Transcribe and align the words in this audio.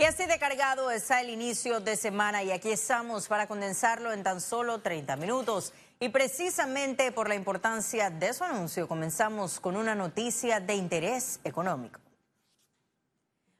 Y 0.00 0.04
así 0.04 0.24
de 0.24 0.38
cargado 0.38 0.90
está 0.90 1.20
el 1.20 1.28
inicio 1.28 1.78
de 1.78 1.94
semana 1.94 2.42
y 2.42 2.50
aquí 2.50 2.70
estamos 2.70 3.28
para 3.28 3.46
condensarlo 3.46 4.14
en 4.14 4.22
tan 4.22 4.40
solo 4.40 4.80
30 4.80 5.14
minutos. 5.16 5.74
Y 6.00 6.08
precisamente 6.08 7.12
por 7.12 7.28
la 7.28 7.34
importancia 7.34 8.08
de 8.08 8.32
su 8.32 8.42
anuncio, 8.42 8.88
comenzamos 8.88 9.60
con 9.60 9.76
una 9.76 9.94
noticia 9.94 10.58
de 10.58 10.74
interés 10.74 11.38
económico. 11.44 12.00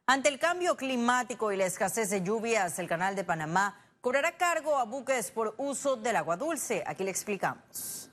Ante 0.06 0.30
el 0.30 0.38
cambio 0.38 0.78
climático 0.78 1.52
y 1.52 1.58
la 1.58 1.66
escasez 1.66 2.08
de 2.08 2.22
lluvias, 2.22 2.78
el 2.78 2.88
Canal 2.88 3.14
de 3.14 3.24
Panamá 3.24 3.78
cobrará 4.00 4.38
cargo 4.38 4.78
a 4.78 4.84
buques 4.84 5.30
por 5.30 5.54
uso 5.58 5.96
del 5.96 6.16
agua 6.16 6.38
dulce. 6.38 6.82
Aquí 6.86 7.04
le 7.04 7.10
explicamos. 7.10 8.09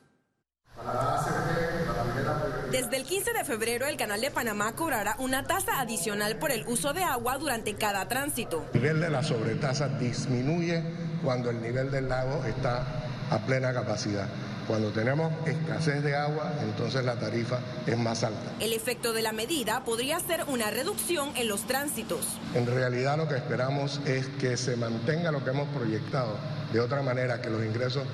Desde 2.87 3.01
el 3.01 3.03
15 3.03 3.33
de 3.33 3.43
febrero, 3.43 3.85
el 3.85 3.97
Canal 3.97 4.21
de 4.21 4.31
Panamá 4.31 4.73
cobrará 4.73 5.17
una 5.19 5.43
tasa 5.43 5.81
adicional 5.81 6.37
por 6.37 6.53
el 6.53 6.65
uso 6.67 6.93
de 6.93 7.03
agua 7.03 7.37
durante 7.37 7.75
cada 7.75 8.07
tránsito. 8.07 8.65
El 8.73 8.81
nivel 8.81 9.01
de 9.01 9.09
la 9.09 9.23
sobretasa 9.23 9.89
disminuye 9.89 10.81
cuando 11.21 11.49
el 11.49 11.61
nivel 11.61 11.91
del 11.91 12.07
lago 12.07 12.45
está 12.45 12.85
a 13.29 13.39
plena 13.39 13.73
capacidad. 13.73 14.29
Cuando 14.69 14.91
tenemos 14.91 15.33
escasez 15.45 16.01
de 16.01 16.15
agua, 16.15 16.53
entonces 16.63 17.03
la 17.03 17.19
tarifa 17.19 17.59
es 17.85 17.97
más 17.97 18.23
alta. 18.23 18.53
El 18.61 18.71
efecto 18.71 19.11
de 19.11 19.21
la 19.21 19.33
medida 19.33 19.83
podría 19.83 20.21
ser 20.21 20.45
una 20.47 20.71
reducción 20.71 21.35
en 21.35 21.49
los 21.49 21.67
tránsitos. 21.67 22.39
En 22.53 22.67
realidad 22.67 23.17
lo 23.17 23.27
que 23.27 23.35
esperamos 23.35 23.99
es 24.05 24.27
que 24.39 24.55
se 24.55 24.77
mantenga 24.77 25.33
lo 25.33 25.43
que 25.43 25.49
hemos 25.49 25.67
proyectado, 25.75 26.37
de 26.71 26.79
otra 26.79 27.01
manera 27.01 27.41
que 27.41 27.49
los 27.49 27.65
ingresos 27.65 28.07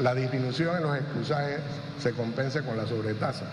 la 0.00 0.14
disminución 0.14 0.76
en 0.76 0.82
los 0.82 0.96
excusajes 0.96 1.60
se 2.00 2.12
compense 2.12 2.62
con 2.64 2.76
la 2.76 2.86
sobretasa 2.86 3.46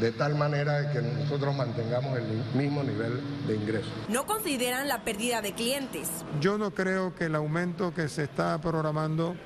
de 0.00 0.10
tal 0.10 0.34
manera 0.34 0.90
que 0.90 1.02
nosotros 1.02 1.54
mantengamos 1.54 2.16
el 2.18 2.24
mismo 2.54 2.82
nivel 2.82 3.20
de 3.46 3.56
ingreso. 3.56 3.90
No 4.08 4.24
consideran 4.24 4.88
la 4.88 5.04
pérdida 5.04 5.42
de 5.42 5.52
clientes. 5.52 6.08
Yo 6.40 6.56
no 6.56 6.70
creo 6.72 7.14
que 7.14 7.26
el 7.26 7.34
aumento 7.34 7.92
que 7.92 8.08
se 8.08 8.24
está 8.24 8.58
programando 8.60 9.36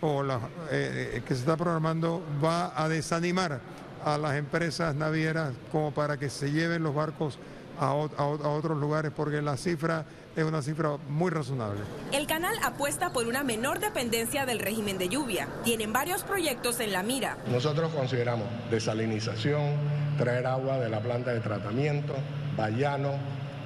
o 0.00 0.22
la, 0.22 0.36
eh, 0.70 1.12
eh, 1.16 1.22
que 1.26 1.34
se 1.34 1.40
está 1.40 1.56
programando 1.56 2.22
va 2.42 2.72
a 2.74 2.88
desanimar 2.88 3.60
a 4.02 4.16
las 4.16 4.36
empresas 4.36 4.94
navieras 4.94 5.52
como 5.70 5.92
para 5.92 6.18
que 6.18 6.30
se 6.30 6.50
lleven 6.50 6.82
los 6.82 6.94
barcos 6.94 7.38
a, 7.80 7.94
otros 7.94 8.78
lugares 8.78 9.10
porque 9.14 9.40
la 9.40 9.56
cifra 9.56 10.04
es 10.36 10.44
una 10.44 10.62
cifra 10.62 10.96
muy 11.08 11.30
razonable. 11.30 11.80
El 12.12 12.26
canal 12.26 12.54
apuesta 12.62 13.10
por 13.10 13.26
una 13.26 13.42
menor 13.42 13.80
dependencia 13.80 14.44
del 14.44 14.58
régimen 14.58 14.98
de 14.98 15.08
lluvia. 15.08 15.48
Tienen 15.64 15.92
varios 15.92 16.22
proyectos 16.22 16.78
en 16.80 16.92
la 16.92 17.02
mira. 17.02 17.38
Nosotros 17.50 17.92
consideramos 17.92 18.46
desalinización, 18.70 19.76
traer 20.18 20.46
agua 20.46 20.78
de 20.78 20.90
la 20.90 21.00
planta 21.00 21.32
de 21.32 21.40
tratamiento, 21.40 22.14
Bayano, 22.56 23.14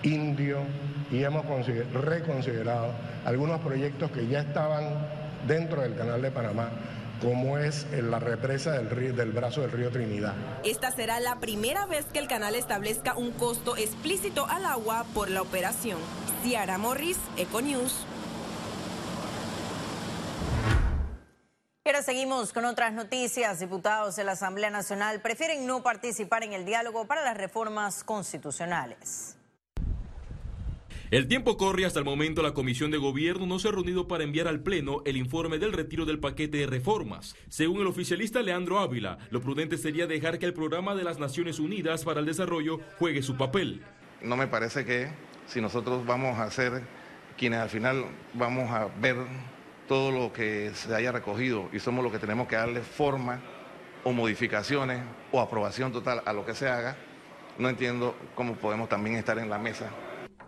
Indio, 0.04 0.58
y 1.10 1.22
hemos 1.24 1.44
reconsiderado 1.92 2.92
algunos 3.24 3.60
proyectos 3.60 4.10
que 4.10 4.28
ya 4.28 4.40
estaban 4.40 5.08
dentro 5.46 5.82
del 5.82 5.96
canal 5.96 6.22
de 6.22 6.30
Panamá 6.30 6.70
como 7.24 7.56
es 7.56 7.86
la 7.90 8.18
represa 8.18 8.72
del, 8.72 9.16
del 9.16 9.32
brazo 9.32 9.62
del 9.62 9.72
río 9.72 9.90
Trinidad. 9.90 10.34
Esta 10.62 10.90
será 10.92 11.20
la 11.20 11.40
primera 11.40 11.86
vez 11.86 12.04
que 12.12 12.18
el 12.18 12.28
canal 12.28 12.54
establezca 12.54 13.16
un 13.16 13.32
costo 13.32 13.76
explícito 13.76 14.46
al 14.46 14.66
agua 14.66 15.06
por 15.14 15.30
la 15.30 15.40
operación. 15.40 15.98
Ciara 16.42 16.76
Morris, 16.76 17.18
Econews. 17.38 18.06
Y 21.86 21.88
ahora 21.88 22.02
seguimos 22.02 22.52
con 22.52 22.64
otras 22.66 22.92
noticias. 22.92 23.60
Diputados 23.60 24.16
de 24.16 24.24
la 24.24 24.32
Asamblea 24.32 24.70
Nacional 24.70 25.20
prefieren 25.20 25.66
no 25.66 25.82
participar 25.82 26.42
en 26.44 26.52
el 26.52 26.64
diálogo 26.64 27.06
para 27.06 27.22
las 27.22 27.36
reformas 27.36 28.04
constitucionales. 28.04 29.36
El 31.14 31.28
tiempo 31.28 31.56
corre 31.56 31.84
hasta 31.84 32.00
el 32.00 32.04
momento 32.04 32.42
la 32.42 32.54
Comisión 32.54 32.90
de 32.90 32.98
Gobierno 32.98 33.46
no 33.46 33.60
se 33.60 33.68
ha 33.68 33.70
reunido 33.70 34.08
para 34.08 34.24
enviar 34.24 34.48
al 34.48 34.64
Pleno 34.64 35.00
el 35.04 35.16
informe 35.16 35.60
del 35.60 35.72
retiro 35.72 36.04
del 36.04 36.18
paquete 36.18 36.58
de 36.58 36.66
reformas. 36.66 37.36
Según 37.48 37.82
el 37.82 37.86
oficialista 37.86 38.42
Leandro 38.42 38.80
Ávila, 38.80 39.18
lo 39.30 39.40
prudente 39.40 39.78
sería 39.78 40.08
dejar 40.08 40.40
que 40.40 40.46
el 40.46 40.54
programa 40.54 40.96
de 40.96 41.04
las 41.04 41.20
Naciones 41.20 41.60
Unidas 41.60 42.02
para 42.02 42.18
el 42.18 42.26
Desarrollo 42.26 42.80
juegue 42.98 43.22
su 43.22 43.36
papel. 43.36 43.84
No 44.22 44.36
me 44.36 44.48
parece 44.48 44.84
que 44.84 45.06
si 45.46 45.60
nosotros 45.60 46.04
vamos 46.04 46.36
a 46.40 46.50
ser 46.50 46.82
quienes 47.38 47.60
al 47.60 47.70
final 47.70 48.06
vamos 48.32 48.68
a 48.72 48.88
ver 49.00 49.14
todo 49.86 50.10
lo 50.10 50.32
que 50.32 50.72
se 50.74 50.92
haya 50.92 51.12
recogido 51.12 51.68
y 51.72 51.78
somos 51.78 52.02
los 52.02 52.12
que 52.12 52.18
tenemos 52.18 52.48
que 52.48 52.56
darle 52.56 52.80
forma 52.80 53.40
o 54.02 54.12
modificaciones 54.12 55.00
o 55.30 55.40
aprobación 55.40 55.92
total 55.92 56.22
a 56.26 56.32
lo 56.32 56.44
que 56.44 56.56
se 56.56 56.68
haga, 56.68 56.96
no 57.56 57.68
entiendo 57.68 58.16
cómo 58.34 58.56
podemos 58.56 58.88
también 58.88 59.14
estar 59.14 59.38
en 59.38 59.48
la 59.48 59.60
mesa 59.60 59.92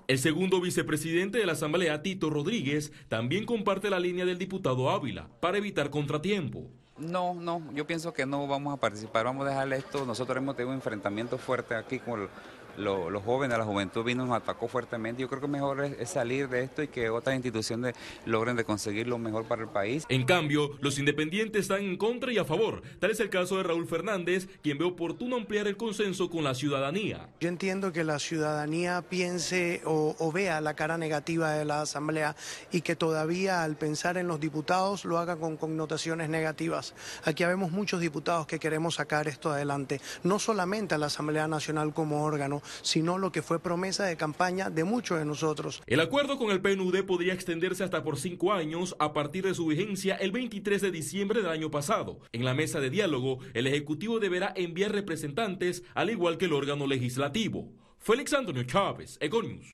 el 0.08 0.18
segundo 0.18 0.60
vicepresidente 0.60 1.38
de 1.38 1.46
la 1.46 1.52
Asamblea, 1.52 2.02
Tito 2.02 2.30
Rodríguez, 2.30 2.92
también 3.08 3.44
comparte 3.44 3.90
la 3.90 3.98
línea 3.98 4.24
del 4.24 4.38
diputado 4.38 4.90
Ávila 4.90 5.28
para 5.40 5.58
evitar 5.58 5.90
contratiempo. 5.90 6.70
No, 6.98 7.34
no, 7.34 7.60
yo 7.74 7.86
pienso 7.86 8.14
que 8.14 8.24
no 8.24 8.46
vamos 8.46 8.72
a 8.72 8.80
participar, 8.80 9.26
vamos 9.26 9.46
a 9.46 9.50
dejarle 9.50 9.76
esto. 9.76 10.06
Nosotros 10.06 10.38
hemos 10.38 10.56
tenido 10.56 10.70
un 10.70 10.76
enfrentamiento 10.76 11.36
fuerte 11.36 11.74
aquí 11.74 11.98
con 11.98 12.28
los 12.76 13.22
jóvenes, 13.22 13.58
la 13.58 13.64
juventud 13.64 14.04
vino 14.04 14.26
nos 14.26 14.36
atacó 14.36 14.68
fuertemente. 14.68 15.22
Yo 15.22 15.28
creo 15.28 15.40
que 15.40 15.48
mejor 15.48 15.84
es, 15.84 16.10
salir 16.10 16.48
de 16.48 16.62
esto 16.62 16.82
y 16.82 16.88
que 16.88 17.10
otras 17.10 17.34
instituciones 17.34 17.94
logren 18.24 18.56
de 18.56 18.64
conseguir 18.64 19.06
lo 19.06 19.18
mejor 19.18 19.44
para 19.44 19.62
el 19.62 19.68
país. 19.68 20.04
En 20.08 20.24
cambio, 20.24 20.70
los 20.80 20.98
independientes 20.98 21.62
están 21.62 21.82
en 21.82 21.96
contra 21.96 22.32
y 22.32 22.38
a 22.38 22.44
favor. 22.44 22.82
Tal 23.00 23.10
es 23.10 23.20
el 23.20 23.30
caso 23.30 23.56
de 23.56 23.64
Raúl 23.64 23.86
Fernández, 23.86 24.48
quien 24.62 24.78
ve 24.78 24.84
oportuno 24.84 25.36
ampliar 25.36 25.66
el 25.66 25.76
consenso 25.76 26.30
con 26.30 26.44
la 26.44 26.54
ciudadanía. 26.54 27.28
Yo 27.40 27.48
entiendo 27.48 27.92
que 27.92 28.04
la 28.04 28.18
ciudadanía 28.18 29.02
piense 29.02 29.82
o, 29.84 30.32
vea 30.32 30.60
la 30.60 30.74
cara 30.74 30.98
negativa 30.98 31.52
de 31.52 31.64
la 31.64 31.82
Asamblea 31.82 32.36
y 32.72 32.82
que 32.82 32.96
todavía 32.96 33.62
al 33.62 33.76
pensar 33.76 34.18
en 34.18 34.28
los 34.28 34.40
diputados 34.40 35.04
lo 35.04 35.18
haga 35.18 35.36
con 35.36 35.56
connotaciones 35.56 36.28
negativas. 36.28 36.94
Aquí 37.24 37.42
habemos 37.42 37.70
muchos 37.70 38.00
diputados 38.00 38.46
que 38.46 38.58
queremos 38.58 38.96
sacar 38.96 39.28
esto 39.28 39.50
adelante, 39.50 40.00
no 40.24 40.38
solamente 40.38 40.94
a 40.94 40.98
la 40.98 41.06
Asamblea 41.06 41.48
Nacional 41.48 41.94
como 41.94 42.24
órgano, 42.24 42.62
sino 42.82 43.18
lo 43.18 43.32
que 43.32 43.42
fue 43.42 43.60
promesa 43.60 44.04
de 44.04 44.16
campaña 44.16 44.70
de 44.70 44.84
muchos 44.84 45.18
de 45.18 45.24
nosotros. 45.24 45.82
El 45.86 46.00
acuerdo 46.00 46.38
con 46.38 46.50
el 46.50 46.60
PNUD 46.60 47.04
podría 47.04 47.32
extenderse 47.32 47.84
hasta 47.84 48.02
por 48.02 48.18
cinco 48.18 48.52
años 48.52 48.96
a 48.98 49.12
partir 49.12 49.44
de 49.44 49.54
su 49.54 49.66
vigencia 49.66 50.16
el 50.16 50.32
23 50.32 50.80
de 50.82 50.90
diciembre 50.90 51.42
del 51.42 51.50
año 51.50 51.70
pasado. 51.70 52.20
En 52.32 52.44
la 52.44 52.54
mesa 52.54 52.80
de 52.80 52.90
diálogo, 52.90 53.38
el 53.54 53.66
Ejecutivo 53.66 54.18
deberá 54.18 54.52
enviar 54.56 54.92
representantes, 54.92 55.82
al 55.94 56.10
igual 56.10 56.38
que 56.38 56.46
el 56.46 56.52
órgano 56.52 56.86
legislativo. 56.86 57.72
Félix 57.98 58.32
Antonio 58.34 58.64
Chávez, 58.64 59.18
Econius. 59.20 59.72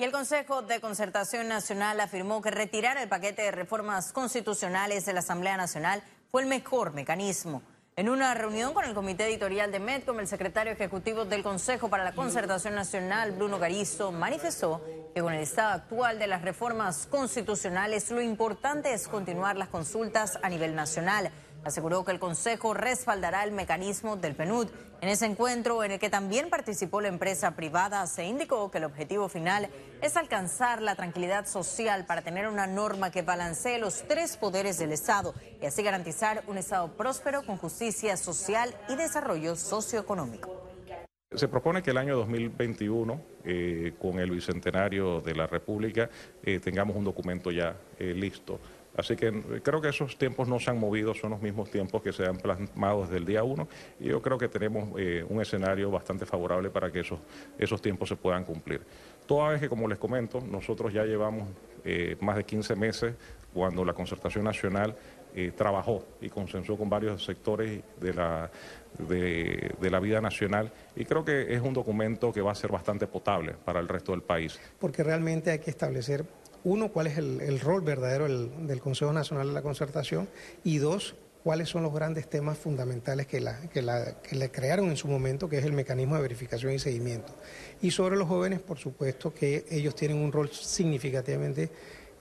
Y 0.00 0.04
el 0.04 0.12
Consejo 0.12 0.62
de 0.62 0.80
Concertación 0.80 1.48
Nacional 1.48 1.98
afirmó 1.98 2.40
que 2.40 2.52
retirar 2.52 2.98
el 2.98 3.08
paquete 3.08 3.42
de 3.42 3.50
reformas 3.50 4.12
constitucionales 4.12 5.04
de 5.06 5.12
la 5.12 5.20
Asamblea 5.20 5.56
Nacional 5.56 6.04
fue 6.30 6.42
el 6.42 6.48
mejor 6.48 6.92
mecanismo. 6.94 7.62
En 7.98 8.08
una 8.08 8.32
reunión 8.32 8.74
con 8.74 8.84
el 8.84 8.94
comité 8.94 9.26
editorial 9.26 9.72
de 9.72 9.80
Medcom, 9.80 10.20
el 10.20 10.28
secretario 10.28 10.72
ejecutivo 10.72 11.24
del 11.24 11.42
Consejo 11.42 11.90
para 11.90 12.04
la 12.04 12.12
Concertación 12.12 12.76
Nacional, 12.76 13.32
Bruno 13.32 13.58
Garizo, 13.58 14.12
manifestó 14.12 14.80
que 15.12 15.20
con 15.20 15.32
el 15.32 15.40
estado 15.40 15.72
actual 15.72 16.20
de 16.20 16.28
las 16.28 16.42
reformas 16.42 17.08
constitucionales, 17.10 18.12
lo 18.12 18.22
importante 18.22 18.92
es 18.92 19.08
continuar 19.08 19.56
las 19.56 19.66
consultas 19.66 20.38
a 20.44 20.48
nivel 20.48 20.76
nacional 20.76 21.32
aseguró 21.64 22.04
que 22.04 22.12
el 22.12 22.18
Consejo 22.18 22.74
respaldará 22.74 23.44
el 23.44 23.52
mecanismo 23.52 24.16
del 24.16 24.34
PNUD. 24.34 24.68
En 25.00 25.08
ese 25.08 25.26
encuentro, 25.26 25.84
en 25.84 25.92
el 25.92 25.98
que 25.98 26.10
también 26.10 26.50
participó 26.50 27.00
la 27.00 27.08
empresa 27.08 27.54
privada, 27.54 28.06
se 28.06 28.24
indicó 28.24 28.70
que 28.70 28.78
el 28.78 28.84
objetivo 28.84 29.28
final 29.28 29.68
es 30.02 30.16
alcanzar 30.16 30.82
la 30.82 30.94
tranquilidad 30.94 31.46
social 31.46 32.06
para 32.06 32.22
tener 32.22 32.48
una 32.48 32.66
norma 32.66 33.10
que 33.10 33.22
balancee 33.22 33.78
los 33.78 34.02
tres 34.08 34.36
poderes 34.36 34.78
del 34.78 34.92
Estado 34.92 35.34
y 35.60 35.66
así 35.66 35.82
garantizar 35.82 36.42
un 36.46 36.58
Estado 36.58 36.88
próspero 36.96 37.42
con 37.44 37.56
justicia 37.58 38.16
social 38.16 38.74
y 38.88 38.96
desarrollo 38.96 39.56
socioeconómico. 39.56 40.68
Se 41.34 41.46
propone 41.46 41.82
que 41.82 41.90
el 41.90 41.98
año 41.98 42.16
2021, 42.16 43.20
eh, 43.44 43.92
con 44.00 44.18
el 44.18 44.30
bicentenario 44.30 45.20
de 45.20 45.34
la 45.34 45.46
República, 45.46 46.08
eh, 46.42 46.58
tengamos 46.58 46.96
un 46.96 47.04
documento 47.04 47.50
ya 47.50 47.76
eh, 47.98 48.14
listo 48.14 48.58
Así 48.98 49.14
que 49.14 49.60
creo 49.62 49.80
que 49.80 49.90
esos 49.90 50.18
tiempos 50.18 50.48
no 50.48 50.58
se 50.58 50.70
han 50.70 50.78
movido, 50.80 51.14
son 51.14 51.30
los 51.30 51.40
mismos 51.40 51.70
tiempos 51.70 52.02
que 52.02 52.12
se 52.12 52.26
han 52.26 52.36
plasmado 52.36 53.02
desde 53.02 53.18
el 53.18 53.24
día 53.24 53.44
uno 53.44 53.68
y 54.00 54.08
yo 54.08 54.20
creo 54.20 54.36
que 54.36 54.48
tenemos 54.48 54.88
eh, 54.98 55.24
un 55.28 55.40
escenario 55.40 55.88
bastante 55.88 56.26
favorable 56.26 56.68
para 56.68 56.90
que 56.90 57.00
esos, 57.00 57.20
esos 57.56 57.80
tiempos 57.80 58.08
se 58.08 58.16
puedan 58.16 58.42
cumplir. 58.42 58.82
Toda 59.24 59.50
vez 59.50 59.60
que, 59.60 59.68
como 59.68 59.86
les 59.86 59.98
comento, 59.98 60.40
nosotros 60.40 60.92
ya 60.92 61.04
llevamos 61.04 61.46
eh, 61.84 62.16
más 62.20 62.34
de 62.36 62.44
15 62.44 62.74
meses 62.74 63.14
cuando 63.54 63.84
la 63.84 63.92
Concertación 63.92 64.42
Nacional 64.42 64.96
eh, 65.32 65.52
trabajó 65.56 66.04
y 66.20 66.28
consensó 66.28 66.76
con 66.76 66.90
varios 66.90 67.24
sectores 67.24 67.80
de 68.00 68.14
la, 68.14 68.50
de, 68.98 69.90
la 69.90 70.00
vida 70.00 70.20
nacional 70.20 70.72
y 70.96 71.04
creo 71.04 71.24
que 71.24 71.54
es 71.54 71.60
un 71.60 71.72
documento 71.72 72.32
que 72.32 72.40
va 72.40 72.50
a 72.50 72.56
ser 72.56 72.72
bastante 72.72 73.06
potable 73.06 73.54
para 73.64 73.78
el 73.78 73.86
resto 73.86 74.10
del 74.10 74.22
país. 74.22 74.58
Porque 74.80 75.04
realmente 75.04 75.52
hay 75.52 75.60
que 75.60 75.70
establecer 75.70 76.24
uno, 76.64 76.90
cuál 76.90 77.06
es 77.06 77.18
el, 77.18 77.60
rol 77.60 77.82
verdadero 77.82 78.26
del, 78.26 78.80
Consejo 78.80 79.12
Nacional 79.12 79.48
de 79.48 79.54
la 79.54 79.62
Concertación 79.62 80.28
y 80.64 80.78
dos, 80.78 81.14
cuáles 81.42 81.68
son 81.68 81.82
los 81.82 81.94
grandes 81.94 82.28
temas 82.28 82.58
fundamentales 82.58 83.26
que, 83.26 83.40
la, 83.40 83.60
que, 83.70 83.82
la, 83.82 84.20
que 84.20 84.36
le 84.36 84.50
crearon 84.50 84.90
en 84.90 84.96
su 84.96 85.08
momento, 85.08 85.48
que 85.48 85.58
es 85.58 85.64
el 85.64 85.72
mecanismo 85.72 86.16
de 86.16 86.22
verificación 86.22 86.72
y 86.72 86.78
seguimiento. 86.78 87.34
Y 87.80 87.90
sobre 87.90 88.16
los 88.16 88.28
jóvenes, 88.28 88.60
por 88.60 88.78
supuesto 88.78 89.32
que 89.32 89.64
ellos 89.70 89.94
tienen 89.94 90.18
un 90.18 90.32
rol 90.32 90.50
significativamente 90.50 91.70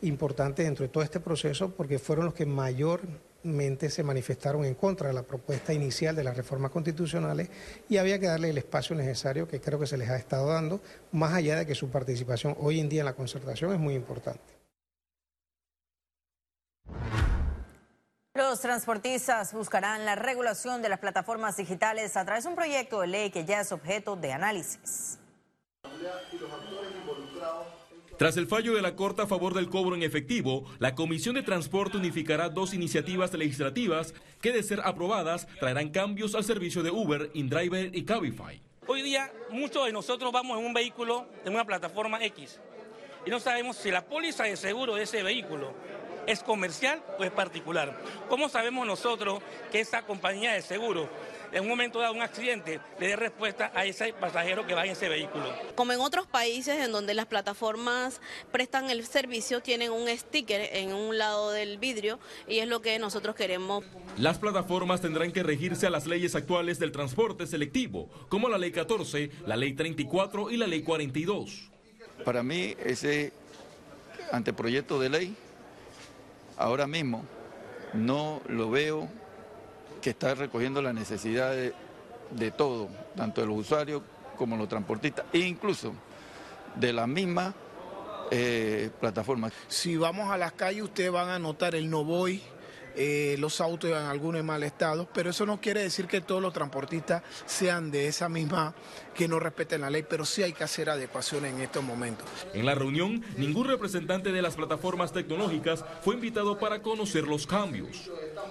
importante 0.01 0.63
dentro 0.63 0.83
de 0.83 0.89
todo 0.89 1.03
este 1.03 1.19
proceso 1.19 1.71
porque 1.71 1.99
fueron 1.99 2.25
los 2.25 2.33
que 2.33 2.45
se 3.89 4.03
manifestaron 4.03 4.65
en 4.65 4.75
contra 4.75 5.07
de 5.07 5.13
la 5.13 5.23
propuesta 5.23 5.73
inicial 5.73 6.15
de 6.15 6.23
las 6.23 6.35
reformas 6.35 6.71
constitucionales 6.71 7.49
y 7.87 7.97
había 7.97 8.19
que 8.19 8.27
darle 8.27 8.49
el 8.49 8.57
espacio 8.57 8.95
necesario 8.95 9.47
que 9.47 9.61
creo 9.61 9.79
que 9.79 9.87
se 9.87 9.97
les 9.97 10.09
ha 10.09 10.17
estado 10.17 10.47
dando, 10.47 10.81
más 11.11 11.33
allá 11.33 11.55
de 11.55 11.65
que 11.65 11.75
su 11.75 11.89
participación 11.89 12.55
hoy 12.59 12.79
en 12.79 12.89
día 12.89 13.01
en 13.01 13.05
la 13.05 13.13
concertación 13.13 13.73
es 13.73 13.79
muy 13.79 13.95
importante. 13.95 14.57
Los 18.33 18.59
transportistas 18.61 19.53
buscarán 19.53 20.05
la 20.05 20.15
regulación 20.15 20.81
de 20.81 20.89
las 20.89 20.99
plataformas 20.99 21.57
digitales 21.57 22.15
a 22.15 22.23
través 22.23 22.43
de 22.43 22.49
un 22.51 22.55
proyecto 22.55 23.01
de 23.01 23.07
ley 23.07 23.31
que 23.31 23.45
ya 23.45 23.61
es 23.61 23.71
objeto 23.71 24.15
de 24.15 24.31
análisis. 24.31 25.17
Tras 28.17 28.35
el 28.35 28.47
fallo 28.47 28.73
de 28.73 28.81
la 28.81 28.95
Corte 28.95 29.21
a 29.21 29.27
favor 29.27 29.53
del 29.53 29.69
cobro 29.69 29.95
en 29.95 30.01
efectivo, 30.01 30.65
la 30.79 30.95
Comisión 30.95 31.35
de 31.35 31.43
Transporte 31.43 31.97
unificará 31.97 32.49
dos 32.49 32.73
iniciativas 32.73 33.31
legislativas 33.31 34.15
que, 34.41 34.51
de 34.51 34.63
ser 34.63 34.81
aprobadas, 34.83 35.47
traerán 35.59 35.89
cambios 35.89 36.33
al 36.33 36.43
servicio 36.43 36.81
de 36.81 36.89
Uber, 36.89 37.29
InDriver 37.35 37.95
y 37.95 38.05
Cabify. 38.05 38.59
Hoy 38.87 39.03
día, 39.03 39.31
muchos 39.51 39.85
de 39.85 39.93
nosotros 39.93 40.31
vamos 40.31 40.57
en 40.57 40.65
un 40.65 40.73
vehículo, 40.73 41.27
en 41.45 41.53
una 41.53 41.63
plataforma 41.63 42.23
X, 42.25 42.59
y 43.23 43.29
no 43.29 43.39
sabemos 43.39 43.77
si 43.77 43.91
la 43.91 44.03
póliza 44.03 44.45
de 44.45 44.57
seguro 44.57 44.95
de 44.95 45.03
ese 45.03 45.21
vehículo 45.21 45.75
es 46.27 46.43
comercial 46.43 47.01
o 47.17 47.23
es 47.23 47.31
particular. 47.31 47.97
¿Cómo 48.29 48.49
sabemos 48.49 48.85
nosotros 48.85 49.41
que 49.71 49.79
esa 49.79 50.03
compañía 50.03 50.53
de 50.53 50.61
seguro 50.61 51.09
en 51.51 51.63
un 51.63 51.69
momento 51.69 51.99
dado 51.99 52.13
un 52.13 52.21
accidente 52.21 52.79
le 52.99 53.07
dé 53.07 53.15
respuesta 53.15 53.71
a 53.73 53.85
ese 53.85 54.13
pasajero 54.13 54.65
que 54.65 54.73
va 54.73 54.85
en 54.85 54.91
ese 54.91 55.09
vehículo. 55.09 55.45
Como 55.75 55.93
en 55.93 55.99
otros 55.99 56.27
países 56.27 56.83
en 56.83 56.91
donde 56.91 57.13
las 57.13 57.25
plataformas 57.25 58.21
prestan 58.51 58.89
el 58.89 59.05
servicio, 59.05 59.61
tienen 59.61 59.91
un 59.91 60.07
sticker 60.09 60.69
en 60.73 60.93
un 60.93 61.17
lado 61.17 61.51
del 61.51 61.77
vidrio 61.77 62.19
y 62.47 62.59
es 62.59 62.67
lo 62.67 62.81
que 62.81 62.99
nosotros 62.99 63.35
queremos. 63.35 63.83
Las 64.17 64.39
plataformas 64.39 65.01
tendrán 65.01 65.31
que 65.31 65.43
regirse 65.43 65.87
a 65.87 65.89
las 65.89 66.05
leyes 66.05 66.35
actuales 66.35 66.79
del 66.79 66.91
transporte 66.91 67.47
selectivo, 67.47 68.09
como 68.29 68.49
la 68.49 68.57
Ley 68.57 68.71
14, 68.71 69.31
la 69.45 69.55
Ley 69.55 69.73
34 69.73 70.51
y 70.51 70.57
la 70.57 70.67
Ley 70.67 70.81
42. 70.81 71.69
Para 72.25 72.43
mí 72.43 72.75
ese 72.83 73.31
anteproyecto 74.31 74.99
de 74.99 75.09
ley 75.09 75.35
ahora 76.57 76.87
mismo 76.87 77.23
no 77.93 78.41
lo 78.47 78.69
veo 78.69 79.07
que 80.01 80.11
está 80.11 80.35
recogiendo 80.35 80.81
las 80.81 80.93
necesidades 80.93 81.73
de, 82.31 82.51
todo, 82.51 82.89
tanto 83.15 83.41
de 83.41 83.47
los 83.47 83.57
usuarios 83.57 84.01
como 84.37 84.57
los 84.57 84.67
transportistas, 84.67 85.25
e 85.33 85.39
incluso 85.39 85.93
de 86.75 86.93
la 86.93 87.07
misma 87.07 87.53
eh, 88.29 88.89
plataforma. 88.99 89.51
Si 89.67 89.97
vamos 89.97 90.29
a 90.29 90.37
las 90.37 90.51
calles, 90.53 90.83
ustedes 90.83 91.11
van 91.11 91.29
a 91.29 91.39
notar 91.39 91.75
el 91.75 91.89
no 91.89 92.03
voy, 92.03 92.41
eh, 92.97 93.35
los 93.37 93.61
autos 93.61 93.91
en 93.91 93.97
algunos 93.97 94.39
en 94.39 94.45
mal 94.47 94.63
estado, 94.63 95.07
pero 95.13 95.29
eso 95.29 95.45
no 95.45 95.61
quiere 95.61 95.83
decir 95.83 96.07
que 96.07 96.19
todos 96.19 96.41
los 96.41 96.51
transportistas 96.51 97.21
sean 97.45 97.91
de 97.91 98.07
esa 98.07 98.27
misma, 98.27 98.73
que 99.13 99.27
no 99.27 99.39
respeten 99.39 99.81
la 99.81 99.89
ley, 99.91 100.03
pero 100.07 100.25
sí 100.25 100.41
hay 100.41 100.51
que 100.51 100.63
hacer 100.63 100.89
adecuaciones 100.89 101.53
en 101.53 101.61
estos 101.61 101.83
momentos. 101.83 102.27
En 102.53 102.65
la 102.65 102.73
reunión, 102.73 103.23
ningún 103.37 103.67
representante 103.67 104.31
de 104.31 104.41
las 104.41 104.55
plataformas 104.55 105.13
tecnológicas 105.13 105.85
fue 106.01 106.15
invitado 106.15 106.57
para 106.57 106.81
conocer 106.81 107.27
los 107.27 107.45
cambios. 107.45 108.09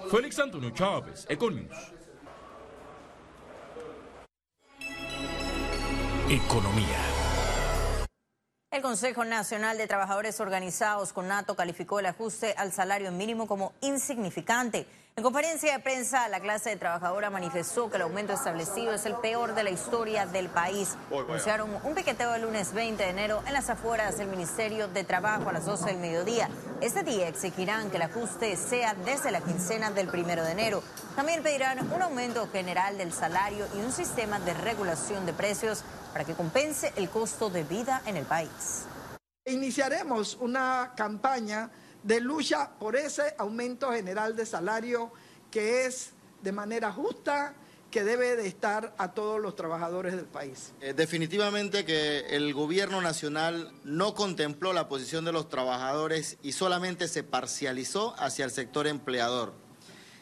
Félix 0.09 0.39
Antonio 0.39 0.69
Chávez, 0.69 1.25
Econius. 1.29 1.75
Economía. 6.29 7.06
El 8.77 8.83
Consejo 8.83 9.25
Nacional 9.25 9.75
de 9.79 9.87
Trabajadores 9.87 10.39
Organizados, 10.39 11.11
con 11.11 11.27
NATO 11.27 11.55
calificó 11.55 11.99
el 11.99 12.05
ajuste 12.05 12.53
al 12.55 12.71
salario 12.71 13.11
mínimo 13.11 13.47
como 13.47 13.73
insignificante. 13.81 14.85
En 15.15 15.23
conferencia 15.23 15.73
de 15.73 15.79
prensa, 15.79 16.27
la 16.29 16.39
clase 16.39 16.69
de 16.69 16.75
trabajadora 16.75 17.31
manifestó 17.31 17.89
que 17.89 17.95
el 17.95 18.03
aumento 18.03 18.33
establecido 18.33 18.93
es 18.93 19.07
el 19.07 19.15
peor 19.15 19.55
de 19.55 19.63
la 19.63 19.71
historia 19.71 20.27
del 20.27 20.47
país. 20.49 20.95
Anunciaron 21.09 21.71
un 21.83 21.95
piqueteo 21.95 22.35
el 22.35 22.43
lunes 22.43 22.71
20 22.71 23.03
de 23.03 23.09
enero 23.09 23.41
en 23.47 23.53
las 23.53 23.67
afueras 23.71 24.19
del 24.19 24.27
Ministerio 24.27 24.87
de 24.87 25.03
Trabajo 25.03 25.49
a 25.49 25.53
las 25.53 25.65
12 25.65 25.85
del 25.85 25.97
mediodía. 25.97 26.47
Este 26.79 27.01
día 27.01 27.27
exigirán 27.27 27.89
que 27.89 27.97
el 27.97 28.03
ajuste 28.03 28.55
sea 28.55 28.93
desde 28.93 29.31
la 29.31 29.41
quincena 29.41 29.89
del 29.89 30.07
primero 30.09 30.43
de 30.43 30.51
enero. 30.51 30.83
También 31.15 31.41
pedirán 31.41 31.91
un 31.91 32.01
aumento 32.03 32.47
general 32.51 32.99
del 32.99 33.11
salario 33.11 33.65
y 33.75 33.79
un 33.79 33.91
sistema 33.91 34.39
de 34.39 34.53
regulación 34.53 35.25
de 35.25 35.33
precios 35.33 35.83
para 36.13 36.23
que 36.23 36.35
compense 36.35 36.93
el 36.95 37.09
costo 37.09 37.49
de 37.49 37.63
vida 37.63 38.03
en 38.05 38.15
el 38.15 38.25
país. 38.25 38.85
Iniciaremos 39.45 40.37
una 40.39 40.93
campaña 40.95 41.71
de 42.03 42.21
lucha 42.21 42.69
por 42.77 42.95
ese 42.95 43.33
aumento 43.39 43.91
general 43.91 44.35
de 44.35 44.45
salario 44.45 45.11
que 45.49 45.87
es 45.87 46.11
de 46.43 46.51
manera 46.51 46.91
justa, 46.91 47.55
que 47.91 48.03
debe 48.03 48.35
de 48.35 48.47
estar 48.47 48.93
a 48.97 49.13
todos 49.13 49.39
los 49.39 49.55
trabajadores 49.55 50.15
del 50.15 50.25
país. 50.25 50.73
Eh, 50.81 50.93
definitivamente 50.93 51.85
que 51.85 52.19
el 52.35 52.53
gobierno 52.53 53.01
nacional 53.01 53.71
no 53.83 54.13
contempló 54.13 54.73
la 54.73 54.87
posición 54.87 55.25
de 55.25 55.31
los 55.31 55.49
trabajadores 55.49 56.37
y 56.43 56.51
solamente 56.51 57.07
se 57.07 57.23
parcializó 57.23 58.15
hacia 58.19 58.45
el 58.45 58.51
sector 58.51 58.87
empleador. 58.87 59.53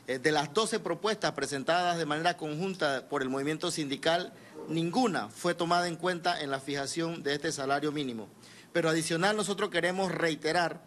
Eh, 0.07 0.19
de 0.19 0.31
las 0.31 0.53
12 0.53 0.79
propuestas 0.79 1.31
presentadas 1.31 1.97
de 1.97 2.05
manera 2.05 2.37
conjunta 2.37 3.09
por 3.09 3.23
el 3.23 3.29
movimiento 3.29 3.71
sindical, 3.71 4.33
ninguna 4.69 5.29
fue 5.29 5.55
tomada 5.55 5.87
en 5.87 5.95
cuenta 5.95 6.41
en 6.41 6.51
la 6.51 6.59
fijación 6.59 7.23
de 7.23 7.33
este 7.33 7.51
salario 7.51 7.91
mínimo. 7.91 8.29
Pero 8.71 8.89
adicional 8.89 9.35
nosotros 9.35 9.69
queremos 9.69 10.11
reiterar 10.11 10.81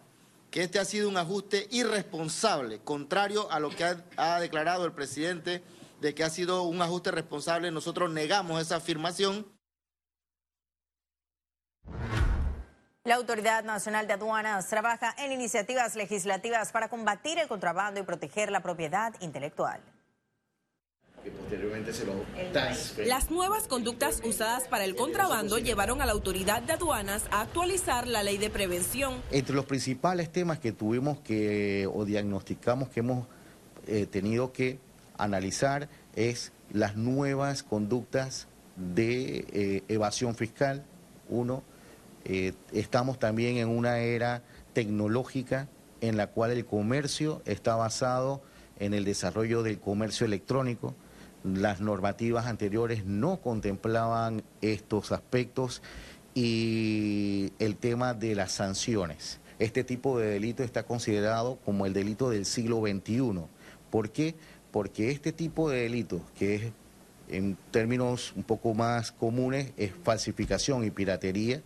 que 0.51 0.63
este 0.63 0.79
ha 0.79 0.85
sido 0.85 1.09
un 1.09 1.17
ajuste 1.17 1.67
irresponsable, 1.71 2.79
contrario 2.79 3.51
a 3.51 3.59
lo 3.59 3.69
que 3.69 3.83
ha, 4.17 4.39
declarado 4.39 4.85
el 4.85 4.93
presidente 4.93 5.63
de 6.01 6.13
que 6.15 6.23
ha 6.23 6.29
sido 6.29 6.63
un 6.63 6.81
ajuste 6.81 7.11
responsable. 7.11 7.71
Nosotros 7.71 8.11
negamos 8.11 8.61
esa 8.61 8.77
afirmación. 8.77 9.45
La 13.03 13.15
Autoridad 13.15 13.63
Nacional 13.63 14.07
de 14.07 14.13
Aduanas 14.13 14.67
trabaja 14.67 15.15
en 15.17 15.31
iniciativas 15.31 15.95
legislativas 15.95 16.71
para 16.71 16.89
combatir 16.89 17.39
el 17.39 17.47
contrabando 17.47 17.99
y 17.99 18.03
proteger 18.03 18.51
la 18.51 18.61
propiedad 18.61 19.13
intelectual 19.21 19.81
posteriormente 21.29 21.93
se 21.93 22.05
lo 22.05 22.13
Las 23.05 23.31
nuevas 23.31 23.67
conductas 23.67 24.21
usadas 24.23 24.67
para 24.67 24.85
el 24.85 24.95
contrabando 24.95 25.57
llevaron 25.57 26.01
a 26.01 26.05
la 26.05 26.11
autoridad 26.11 26.61
de 26.61 26.73
aduanas 26.73 27.23
a 27.31 27.41
actualizar 27.41 28.07
la 28.07 28.23
ley 28.23 28.37
de 28.37 28.49
prevención. 28.49 29.21
Entre 29.31 29.55
los 29.55 29.65
principales 29.65 30.31
temas 30.31 30.59
que 30.59 30.71
tuvimos 30.71 31.19
que 31.19 31.89
o 31.91 32.05
diagnosticamos 32.05 32.89
que 32.89 32.99
hemos 33.01 33.27
eh, 33.87 34.05
tenido 34.05 34.51
que 34.51 34.79
analizar 35.19 35.89
es 36.15 36.51
las 36.71 36.95
nuevas 36.95 37.63
conductas 37.63 38.47
de 38.75 39.45
eh, 39.51 39.83
evasión 39.87 40.35
fiscal. 40.35 40.83
Uno, 41.29 41.63
eh, 42.25 42.53
estamos 42.73 43.19
también 43.19 43.57
en 43.57 43.67
una 43.67 43.99
era 43.99 44.41
tecnológica 44.73 45.67
en 46.01 46.17
la 46.17 46.27
cual 46.27 46.51
el 46.51 46.65
comercio 46.65 47.41
está 47.45 47.75
basado 47.75 48.41
en 48.79 48.93
el 48.93 49.05
desarrollo 49.05 49.63
del 49.63 49.79
comercio 49.79 50.25
electrónico. 50.25 50.95
Las 51.43 51.81
normativas 51.81 52.47
anteriores 52.47 53.05
no 53.05 53.37
contemplaban 53.41 54.43
estos 54.61 55.11
aspectos 55.11 55.81
y 56.33 57.51
el 57.59 57.75
tema 57.75 58.13
de 58.13 58.35
las 58.35 58.51
sanciones. 58.53 59.39
Este 59.57 59.83
tipo 59.83 60.17
de 60.19 60.27
delito 60.27 60.63
está 60.63 60.83
considerado 60.83 61.57
como 61.65 61.85
el 61.85 61.93
delito 61.93 62.29
del 62.29 62.45
siglo 62.45 62.81
XXI. 62.81 63.45
¿Por 63.89 64.11
qué? 64.11 64.35
Porque 64.71 65.11
este 65.11 65.31
tipo 65.31 65.69
de 65.69 65.81
delito, 65.83 66.21
que 66.37 66.55
es 66.55 66.63
en 67.29 67.57
términos 67.71 68.33
un 68.35 68.43
poco 68.43 68.73
más 68.73 69.11
comunes, 69.11 69.71
es 69.77 69.91
falsificación 70.03 70.83
y 70.83 70.91
piratería, 70.91 71.61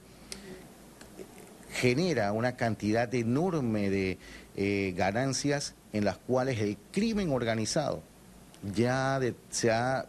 genera 1.71 2.31
una 2.31 2.55
cantidad 2.55 3.13
enorme 3.13 3.89
de 3.89 4.17
eh, 4.55 4.93
ganancias 4.95 5.73
en 5.91 6.05
las 6.05 6.17
cuales 6.17 6.59
el 6.59 6.77
crimen 6.91 7.31
organizado 7.31 8.03
ya 8.75 9.19
se 9.49 9.71
ha, 9.71 10.05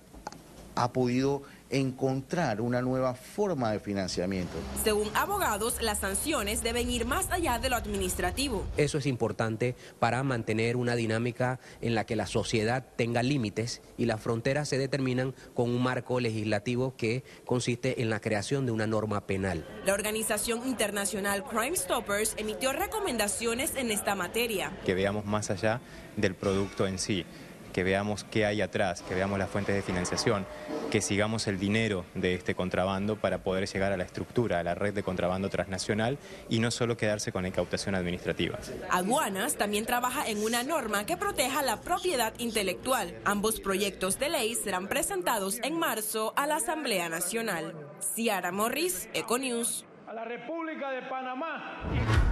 ha 0.75 0.93
podido 0.93 1.43
encontrar 1.71 2.61
una 2.61 2.83
nueva 2.83 3.15
forma 3.15 3.73
de 3.73 3.81
financiamiento. 3.81 4.57
Según 4.83 5.09
abogados, 5.15 5.83
las 5.83 5.99
sanciones 5.99 6.63
deben 6.63 6.91
ir 6.91 7.05
más 7.05 7.31
allá 7.31 7.59
de 7.59 7.71
lo 7.71 7.77
administrativo. 7.77 8.65
Eso 8.77 8.99
es 8.99 9.07
importante 9.07 9.75
para 9.99 10.23
mantener 10.23 10.77
una 10.77 10.95
dinámica 10.95 11.59
en 11.81 11.95
la 11.95 12.05
que 12.05 12.17
la 12.17 12.27
sociedad 12.27 12.85
tenga 12.97 13.23
límites 13.23 13.83
y 13.97 14.07
las 14.07 14.21
fronteras 14.21 14.69
se 14.69 14.79
determinan 14.79 15.35
con 15.55 15.71
un 15.71 15.83
marco 15.83 16.21
legislativo 16.21 16.95
que 16.97 17.25
consiste 17.45 18.03
en 18.03 18.11
la 18.11 18.21
creación 18.21 18.67
de 18.67 18.73
una 18.73 18.87
norma 18.87 19.27
penal. 19.27 19.67
La 19.85 19.95
organización 19.95 20.67
internacional 20.67 21.45
Crime 21.45 21.77
Stoppers 21.77 22.35
emitió 22.37 22.73
recomendaciones 22.73 23.75
en 23.77 23.91
esta 23.91 24.15
materia. 24.15 24.73
Que 24.85 24.95
veamos 24.95 25.25
más 25.25 25.51
allá 25.51 25.81
del 26.17 26.35
producto 26.35 26.87
en 26.87 26.99
sí 26.99 27.25
que 27.75 27.83
veamos 27.83 28.23
qué 28.23 28.47
hay 28.47 28.63
atrás, 28.63 29.03
que 29.03 29.17
veamos 29.17 29.37
las 29.37 29.51
fuentes 29.51 29.75
de 29.75 29.83
financiación, 29.83 30.47
que 30.95 31.01
sigamos 31.01 31.49
el 31.49 31.59
dinero 31.59 32.05
de 32.15 32.35
este 32.35 32.55
contrabando 32.55 33.17
para 33.17 33.39
poder 33.39 33.67
llegar 33.67 33.91
a 33.91 33.97
la 33.97 34.05
estructura, 34.05 34.61
a 34.61 34.63
la 34.63 34.77
red 34.77 34.95
de 34.95 35.03
contrabando 35.03 35.49
transnacional 35.49 36.19
y 36.49 36.61
no 36.61 36.71
solo 36.71 36.97
quedarse 36.97 37.33
con 37.33 37.43
la 37.43 37.49
incautación 37.49 37.97
administrativa. 37.97 38.61
Aduanas 38.91 39.57
también 39.57 39.87
trabaja 39.87 40.25
en 40.29 40.39
una 40.39 40.63
norma 40.63 41.05
que 41.05 41.17
proteja 41.17 41.65
la 41.65 41.81
propiedad 41.81 42.33
intelectual. 42.39 43.19
Ambos 43.25 43.59
proyectos 43.59 44.21
de 44.21 44.29
ley 44.29 44.55
serán 44.55 44.87
presentados 44.87 45.59
en 45.65 45.77
marzo 45.77 46.33
a 46.37 46.47
la 46.47 46.59
Asamblea 46.59 47.09
Nacional. 47.09 47.75
Ciara 48.15 48.53
Morris, 48.53 49.09
Econews. 49.15 49.85
A 50.07 50.13
la 50.13 50.25
República 50.25 50.93
de 50.93 51.03
Panamá. 51.09 52.24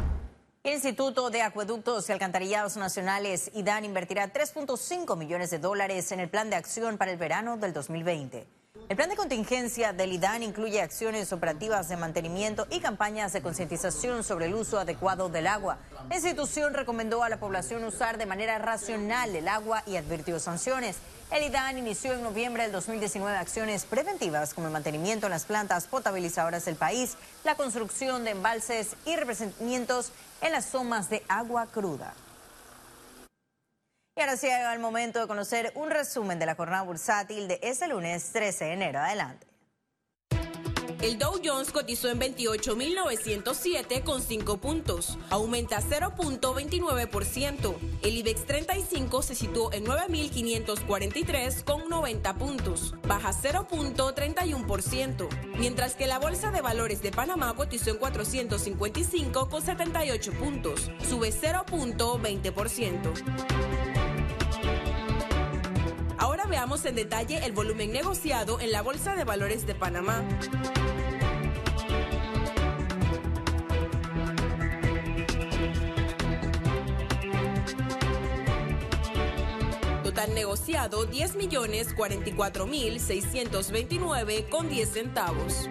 El 0.64 0.74
Instituto 0.74 1.28
de 1.30 1.42
Acueductos 1.42 2.08
y 2.08 2.12
Alcantarillados 2.12 2.76
Nacionales, 2.76 3.50
IDAN, 3.52 3.84
invertirá 3.84 4.32
3.5 4.32 5.16
millones 5.16 5.50
de 5.50 5.58
dólares 5.58 6.12
en 6.12 6.20
el 6.20 6.30
plan 6.30 6.50
de 6.50 6.56
acción 6.56 6.98
para 6.98 7.10
el 7.10 7.16
verano 7.16 7.56
del 7.56 7.72
2020. 7.72 8.46
El 8.88 8.96
plan 8.96 9.08
de 9.08 9.16
contingencia 9.16 9.92
del 9.92 10.12
IDAN 10.12 10.42
incluye 10.42 10.82
acciones 10.82 11.32
operativas 11.32 11.88
de 11.88 11.96
mantenimiento 11.96 12.66
y 12.70 12.80
campañas 12.80 13.32
de 13.32 13.40
concientización 13.40 14.22
sobre 14.22 14.46
el 14.46 14.54
uso 14.54 14.78
adecuado 14.78 15.28
del 15.28 15.46
agua. 15.46 15.78
La 16.10 16.16
institución 16.16 16.74
recomendó 16.74 17.22
a 17.22 17.28
la 17.28 17.38
población 17.38 17.84
usar 17.84 18.18
de 18.18 18.26
manera 18.26 18.58
racional 18.58 19.34
el 19.34 19.48
agua 19.48 19.82
y 19.86 19.96
advirtió 19.96 20.38
sanciones. 20.38 20.96
El 21.30 21.44
IDAN 21.44 21.78
inició 21.78 22.12
en 22.12 22.22
noviembre 22.22 22.64
del 22.64 22.72
2019 22.72 23.36
acciones 23.36 23.84
preventivas 23.86 24.52
como 24.52 24.66
el 24.66 24.72
mantenimiento 24.72 25.26
en 25.26 25.32
las 25.32 25.46
plantas 25.46 25.86
potabilizadoras 25.86 26.64
del 26.66 26.76
país, 26.76 27.16
la 27.44 27.54
construcción 27.54 28.24
de 28.24 28.32
embalses 28.32 28.96
y 29.06 29.16
representamientos 29.16 30.12
en 30.42 30.52
las 30.52 30.66
somas 30.66 31.08
de 31.08 31.22
agua 31.28 31.66
cruda. 31.66 32.12
Y 34.14 34.20
ahora 34.20 34.36
sí 34.36 34.46
llega 34.46 34.74
el 34.74 34.80
momento 34.80 35.20
de 35.20 35.26
conocer 35.26 35.72
un 35.74 35.90
resumen 35.90 36.38
de 36.38 36.44
la 36.44 36.54
jornada 36.54 36.82
bursátil 36.82 37.48
de 37.48 37.58
este 37.62 37.88
lunes 37.88 38.30
13 38.32 38.66
de 38.66 38.72
enero. 38.72 38.98
Adelante. 38.98 39.46
El 41.00 41.18
Dow 41.18 41.40
Jones 41.44 41.72
cotizó 41.72 42.10
en 42.10 42.20
28.907 42.20 44.04
con 44.04 44.22
5 44.22 44.58
puntos, 44.58 45.18
aumenta 45.30 45.80
0.29%. 45.80 47.74
El 48.02 48.18
IBEX 48.18 48.46
35 48.46 49.22
se 49.22 49.34
situó 49.34 49.72
en 49.72 49.84
9.543 49.84 51.64
con 51.64 51.88
90 51.88 52.34
puntos, 52.34 52.94
baja 53.04 53.32
0.31%, 53.32 55.28
mientras 55.58 55.96
que 55.96 56.06
la 56.06 56.20
Bolsa 56.20 56.52
de 56.52 56.60
Valores 56.60 57.02
de 57.02 57.10
Panamá 57.10 57.52
cotizó 57.56 57.90
en 57.90 57.96
455 57.96 59.48
con 59.48 59.60
78 59.60 60.32
puntos, 60.34 60.88
sube 61.08 61.32
0.20%. 61.32 63.91
Veamos 66.52 66.84
en 66.84 66.94
detalle 66.94 67.46
el 67.46 67.52
volumen 67.52 67.92
negociado 67.92 68.60
en 68.60 68.72
la 68.72 68.82
Bolsa 68.82 69.16
de 69.16 69.24
Valores 69.24 69.66
de 69.66 69.74
Panamá. 69.74 70.22
Total 80.04 80.34
negociado 80.34 81.06
10 81.06 81.36
millones 81.36 81.94
44 81.94 82.66
mil 82.66 83.00
629 83.00 84.46
con 84.50 84.68
10 84.68 84.88
centavos. 84.90 85.70